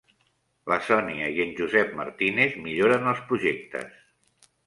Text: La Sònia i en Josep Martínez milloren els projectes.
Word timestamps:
La 0.71 0.77
Sònia 0.85 1.27
i 1.33 1.43
en 1.43 1.51
Josep 1.59 1.93
Martínez 2.01 2.57
milloren 2.69 3.07
els 3.13 3.23
projectes. 3.33 4.51